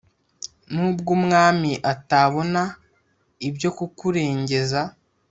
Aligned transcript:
nubwo 0.73 1.09
umwami 1.17 1.71
atabona 1.93 2.61
ibyo 3.47 3.69
kukurengeza 3.77 4.81